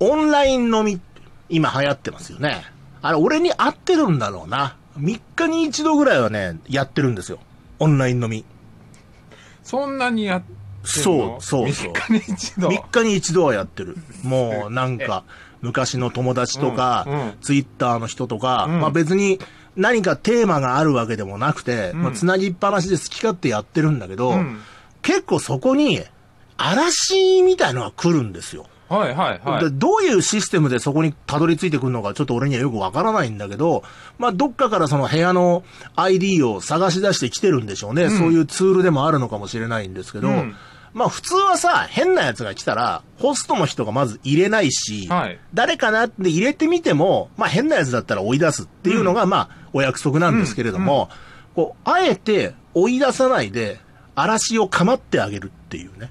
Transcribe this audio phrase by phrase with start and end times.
[0.00, 1.00] オンライン飲み、
[1.48, 2.64] 今流行ってますよね。
[3.02, 4.76] あれ、俺に合ってるんだろうな。
[4.98, 7.38] 3日に一度ぐらいはね、やってるんですよ。
[7.78, 8.44] オンライン飲み。
[9.62, 13.96] そんなにやってんそうのそうそう3日に一度？3日に一度はやってる。
[14.22, 15.24] もうなんか、
[15.60, 19.38] 昔の友達とか、うんうんツイッターの人とか、うんまあ別に
[19.76, 24.60] 何かテーマがあるわけでもなくて、まあつなぎっぱなしで好き勝手やってるんだけど、うん
[25.02, 26.02] 結構そこに、
[26.58, 28.66] 嵐みたいのが来るんですよ。
[28.90, 29.64] はいはいはい。
[29.64, 29.70] で。
[29.70, 33.84] どういうシステムでそこにたどり着いてくるのかちょっと俺にはよくわからないんだけど、
[34.18, 35.62] まあどっかからその部屋の
[35.94, 38.10] ID を探し出してきてるんでしょうね。
[38.10, 40.56] そういうツールでもあるのかもしれないんですけど、うん。
[40.92, 45.38] まあ普通はさ、変な奴が来たら、ホストの人がまず入れないし、はい。
[45.54, 51.08] 誰かなって入れてみても、まあ変な奴だったら追い出すっていうのが、まあお約束なんですけれども、
[51.54, 53.78] こう、あえて追い出さないで、
[54.22, 56.10] 嵐を構ってあげるっていうね。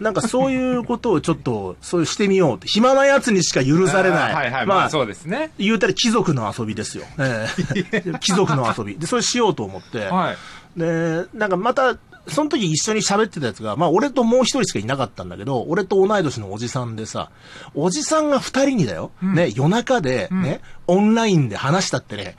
[0.00, 2.68] なんかそういうことをちょっと、そうしてみようって。
[2.68, 4.32] 暇な奴にしか許されない。
[4.32, 4.66] あはいはい。
[4.66, 5.52] まあそうですね。
[5.58, 7.04] 言うたら貴族の遊びですよ。
[7.18, 7.46] え
[7.92, 8.98] え貴族の遊び。
[8.98, 10.06] で、それしようと思って。
[10.06, 10.36] はい。
[10.78, 11.96] で、なんかまた、
[12.28, 17.30] その時一緒に喋ってたやつが、まあ俺ともう一人しかいなかったんだけど、俺と同い年のおじさんでさ、
[17.74, 22.36] おじさんが二人にだよ、ね、夜中でね、オンラインで話したってね、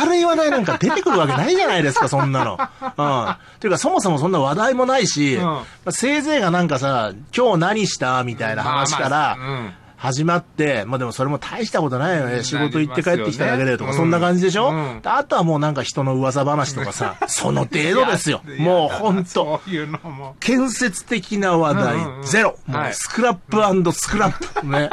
[0.00, 2.58] 明るい話題なんか出てくるわけないじゃないですか、そんなの。
[2.58, 3.36] うん。
[3.60, 5.42] ていうかそもそもそんな話題もないし、うん。
[5.42, 9.74] まあせいぜいがなんかさ、今日何したみたいな話から、まあまあうん
[10.04, 12.34] 始まって、まあでもそれも大したことないよね。
[12.34, 18.42] うん仕事行って帰ってきただけでとか、うんそんな感じでしょ、うんであとはもうなんか人の噂話とかさ、その程度ですよ。
[18.58, 19.30] もうほんと。
[19.30, 20.36] そういうのも。
[20.40, 22.58] 建設的な話題うんうんうんゼロ。
[22.66, 24.66] もうはいスクラップスクラップ。
[24.66, 24.90] ね。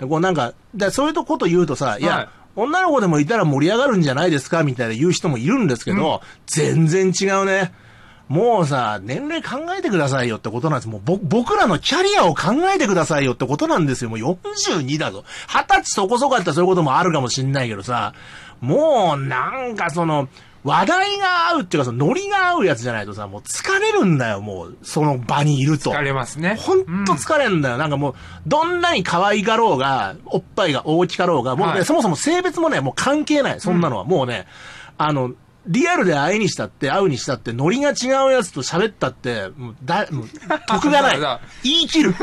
[0.00, 4.64] でこうなんか、でそういうこと言うとさ、いや、はい女の子でもいたら盛り上がるんじゃないですか？
[4.64, 7.72] みたいな言う人もいるんですけど、全然違うね。
[8.30, 10.88] もうさ、年齢考えてくださいよってことなんです。
[10.88, 14.10] もうぼ僕らのキャリアを考えてくださいよってことなんですよ。
[14.10, 15.24] もう42だぞ。
[15.48, 18.14] 20歳そこそこやったらそういうこともあるかもしんないけどさ、
[18.60, 20.28] もうなんかその、
[20.62, 25.90] 話題が合うっていうか、そのノリが合うやつじゃないとさ、もう疲れるんだよ、もう、その場にいると。
[25.90, 26.54] 疲れますね。
[26.56, 27.78] ほんと疲れんだよ。
[27.78, 28.14] なんかもう、
[28.46, 33.60] どんなに可愛がろうが、おっぱいが大きかろうが、もうね、はいそもそも性別もね、もう関係ない。
[33.60, 34.04] そんなのは。
[34.04, 34.46] もうね、
[34.98, 35.32] あの、
[35.66, 40.26] リアルで会いにしたって、会うにしたって、ノリが違うやつと喋ったって、もう、だ、もう、
[40.68, 41.18] 得がない。
[41.62, 42.14] 言い切る。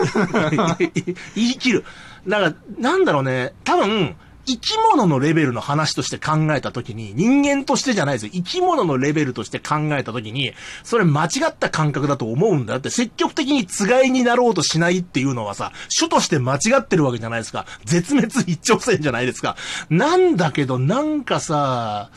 [1.36, 1.86] 言い切る。
[2.28, 4.16] だから、なんだろうね、多分、
[4.48, 8.32] 生き物のレベルの話として考えたときに、人間としてじゃないですよ。
[8.32, 10.54] 生き物のレベルとして考えたときに、
[10.84, 12.78] それ間違った感覚だと思うんだよ。
[12.78, 17.66] だって積極的につがいになろうとしないっていうのはさ、主として間違ってるわけじゃないですか。
[17.84, 19.58] 絶滅一直線じゃないですか。
[19.90, 22.10] なんだけど、なんかさ、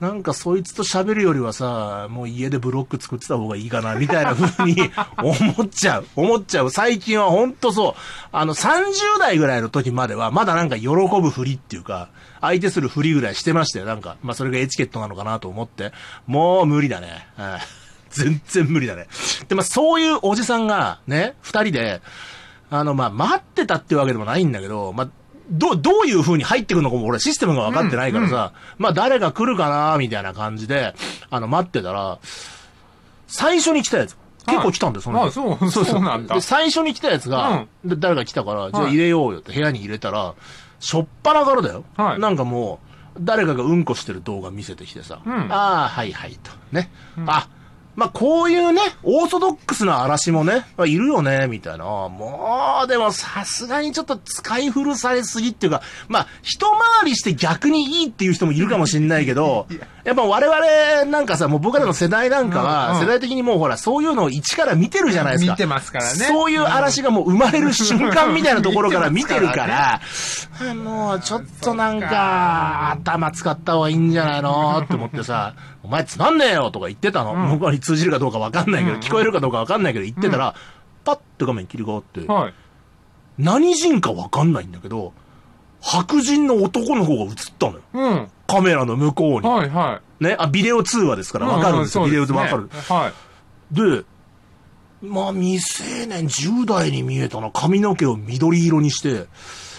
[0.00, 4.76] なんかそいつと喋るよりはさ、もう家でブロック作ってた方がいいかな、みたいな風に
[5.18, 6.06] 思っちゃう。
[6.14, 6.70] 思っちゃう。
[6.70, 7.94] 最近はほんとそう。
[8.30, 12.10] あの、30代ぐらいの時までは、まだなんか喜ぶふりっていうか、
[12.40, 13.86] 相手するふりぐらいしてましたよ。
[13.86, 15.92] なんか、まあそれがエチケットなのかなと思って。
[16.26, 17.26] もう無理だね。
[17.36, 17.60] はい
[18.10, 19.06] 全然無理だね。
[19.48, 22.00] で、まあそういうおじさんが、ね、二人で、
[22.70, 25.08] あの、まあ待ってたってわけでもないんだけど、まあ、
[25.50, 30.94] どう、どういう風に入ってくるのかも俺システムが分かってないからさ、まあ誰が来るかなみたいな感じで、
[31.30, 32.18] あの、待ってたら、
[33.26, 34.16] 最初に来たやつ。
[34.46, 36.34] 結構来たんだよ、そのあそうそうなんだ。
[36.36, 40.34] で、最初に来たやつが、で誰が来たから、じゃあはい入れようよって部屋に入れたら、
[40.80, 41.84] しょっぱなからだよ。
[41.96, 42.20] はい。
[42.20, 42.80] なんかも
[43.16, 45.52] う、誰かがうんこしてる動画見せてきてさ、うん。
[45.52, 46.50] ああ、はいはいと。
[46.72, 46.90] ね。
[47.26, 47.48] あ、
[47.98, 51.84] まあ、こういうね、オーソドックスな嵐もね、まあいるよね、みたいな。
[51.84, 56.70] もう、でもさすがにちょっと使い古されすぎっていうか、まあ、一
[57.00, 59.66] 回りして逆にいいっていう人もいるかもしれないけど、
[60.04, 63.00] やっぱ我々なんかさ、もう僕らの世代なんかうんは、うん。
[63.00, 65.52] 世代的にもうほら、そういうのを一から見てるじゃないですか。
[65.54, 66.10] 見てますからね。
[66.10, 70.00] そういう嵐がもう生まれる瞬間みたいなところから見てるから、
[70.60, 74.78] あの、ちょっとなんか、頭使った方がいいんじゃないの？
[74.84, 75.54] って思ってさ、
[75.88, 77.34] お前つまんねえよとか言ってたの。
[77.34, 80.54] 向こうに通じるかどうかわかんないけど、うん聞こえるかどうかわかんないけど言ってたら、
[81.02, 82.54] パッて画面切り替わって、はい。
[83.38, 85.14] 何人かわかんないんだけど、
[85.80, 87.80] 白人の男の方が映ったのよ。
[87.94, 88.28] うん。
[88.46, 89.48] カメラの向こうに。
[89.48, 90.24] はいはい。
[90.24, 92.04] ね、あ、ビデオ通話ですからわかるんですよ。
[92.04, 92.68] ビデオでわかる。
[92.68, 93.12] は
[93.72, 93.74] い。
[93.74, 94.04] で、
[95.00, 99.26] まあ、未成年10代に見えたな、髪の毛を緑色にして、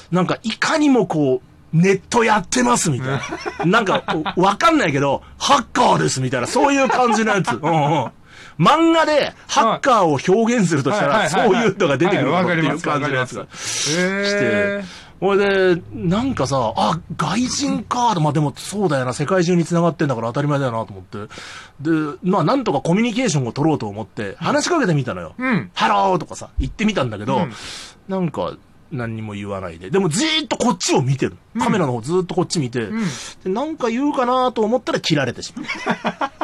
[0.09, 3.07] なんか、いかにもこう、ネットやってますみたい
[3.60, 3.66] な。
[3.66, 4.04] なんか、
[4.36, 7.51] おわかんないけど、ハッカーですみたいな、そういう感じのやつ。
[7.57, 8.12] うんうん。
[8.60, 14.83] 漫画でハッカーを表現するとしたら、そういうのが出てくるっていう感じのやつがして
[15.19, 21.33] ほいで、なんかさ、あ、外人か、まあでもそうだよな、世界中に繋がってんだから当たり前だよなと思って。
[21.81, 21.92] で、
[22.24, 25.36] まあなんとかコミュニケーションを取ろうと思って、話しかけてみたのよ。
[25.38, 25.72] うん。
[25.74, 27.54] ハローとかさ、言ってみたんだけど、うん
[28.10, 28.54] なんか、
[28.91, 29.89] 何にも言わないで。
[29.89, 31.38] でもずーっとこっちを見てる。
[31.59, 33.03] カメラの方ずーっとこっち見て、うん。
[33.44, 35.63] でなんか言うかなと思ったら切られてしま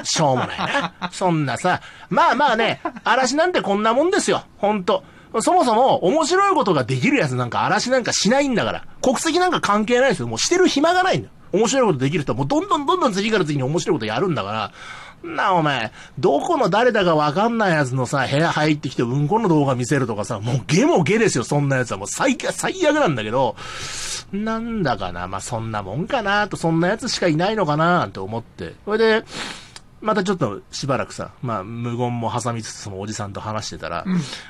[0.01, 0.05] う。
[0.05, 0.93] しょうもないな。
[1.11, 4.43] そんなさ、まあまあね、嵐なんてこんなもんですよ。
[4.57, 5.03] ほんと。
[5.41, 8.85] そもそも面白いことができるやつなんか嵐なんかしないんだから。
[9.01, 10.27] 国籍なんか関係ないですよ。
[10.27, 11.33] もうしてる暇がないんだよ。
[11.51, 14.71] 面白いことできる人はもうどんどんどんどん次から次に面白いことやるんだから。
[15.25, 21.97] なあ、お前、どこの誰だかわかんないやつのさ、部屋入ってきてうんこの動画見せるとかさ、もうゲもゲですよ、そんなやつは。
[21.97, 23.55] もう最悪、最悪なんだけど、
[24.31, 28.75] なんだかな、まあ、そんなもんかな、と、そんなやつしかいないのかな、って思って。
[28.85, 29.25] それで、
[30.01, 34.05] またちょっとしばらくさ、まあ、無言も挟みつつそのおじさんと話してたら、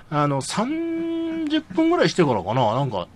[0.10, 3.08] あの、30分ぐらいしてからかな、なんか、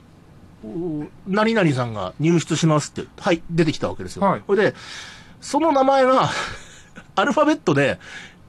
[0.64, 4.24] お何々さんが入室しますって、はい、出てきたわけですよ。
[4.24, 4.76] はいそれで、
[5.42, 6.30] その名前が、
[7.20, 8.00] アルファベットで、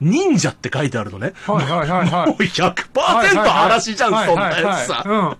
[0.01, 1.33] 忍者って書いてあるのね。
[1.45, 5.37] はいはいはいはいもう100%嵐じゃん、そんなやつさ。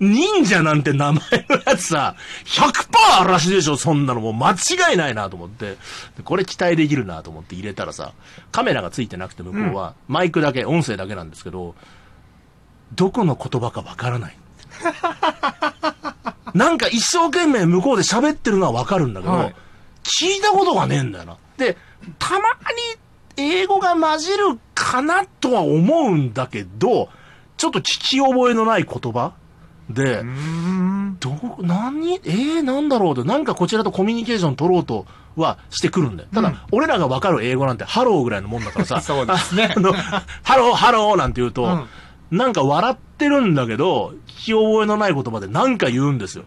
[0.00, 2.16] 忍者なんて名前のやつさ、
[2.46, 5.76] 100%嵐でしょ、そんなのもう間違いないなと思って。
[6.16, 8.12] でこれ期待できるなと思って入れたらさ、
[8.50, 11.76] カメラがついてなくて向こうは、マイクだけ、音声だけなんですけど、
[12.96, 14.36] どこの言葉かわからない。
[16.54, 19.54] なんか一生懸命向こうで喋ってるのはわかるんだけど、はい
[20.06, 21.36] 聞いたことがねえんだよな。
[21.56, 21.76] で、
[22.18, 22.42] たまに
[23.36, 27.08] 英語が混じるかなとは思うんだけど、
[27.56, 29.32] ちょっと聞き覚えのない言葉
[29.88, 31.16] で、うん。
[31.20, 35.06] どう、何えー、なんだろうと、なんかこちらとコミュニケーション取ろうと
[35.36, 36.28] はしてくるんだよ。
[36.32, 41.86] ただ、うん俺らがわかる英語なんてハローぐらいのもんだからさ、 そうですねあの、ハロー、ハローなんて言うと、うん
[42.28, 46.42] なんか笑ってるんだけど、聞き覚えのない言葉でなんか言うんですよ。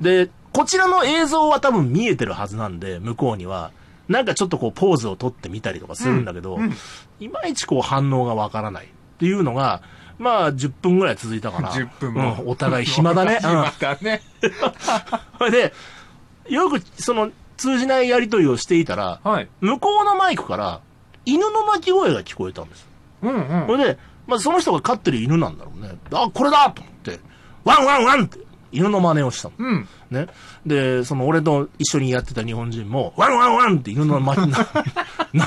[0.00, 3.72] で、こちらの映像は多分見えてるはずなんで、向こうには。
[4.08, 6.74] なんかちょっとこうポーズを取ってみたりとかするんだけど、うんうん
[7.20, 9.82] いまいちこう反応がわからないっていうのが、
[10.18, 11.70] まあ10分ぐらい続いたかな。
[11.70, 12.36] 10分も。
[12.40, 13.38] うんお互い暇だね。
[13.44, 14.20] うん暇だね。
[15.38, 15.72] そ れで、
[16.48, 19.48] よくその通じないやりとりをしていたら、はい。
[19.60, 20.80] 向こうのマイクから
[21.24, 22.86] 犬の鳴き声が聞こえたんです。
[23.22, 23.66] うんうん。
[23.66, 25.96] それで、まあ、その人が飼ってる犬なんだろうね。
[26.12, 27.20] あ、これだと思って、
[27.64, 28.38] ワンワンワンって
[28.74, 29.54] 犬の真似をしたの。
[29.58, 29.88] うん。
[30.10, 30.26] ね。
[30.66, 34.46] で、その俺と一緒にやってた日本人も、ワンワンワンって犬のま、 な、
[35.32, 35.46] な、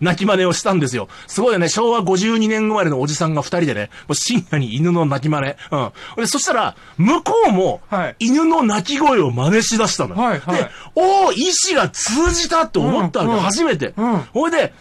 [0.00, 1.08] 鳴き真似をしたんですよ。
[1.26, 1.68] すごいよね。
[1.68, 5.54] 昭和52年生まれのおじさんが二人でね、もう深夜に犬の鳴き真似。
[5.70, 5.92] うん。
[6.16, 10.20] で、そしたら、向こうもはい、犬の鳴き声を真似しだしたのよ。
[10.20, 13.94] はいはいで、おー、意志が通じたって思ったわうん初めて。
[13.96, 14.72] うんほいで、